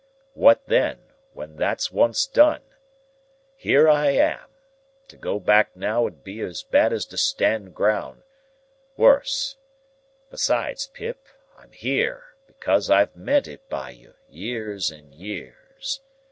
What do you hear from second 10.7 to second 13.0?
Pip, I'm here, because